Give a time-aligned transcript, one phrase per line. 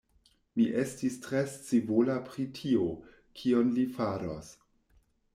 [0.59, 2.87] Mi estis tre scivola pri tio,
[3.41, 4.49] kion li faros.